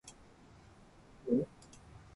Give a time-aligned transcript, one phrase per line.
[1.29, 1.47] aiueo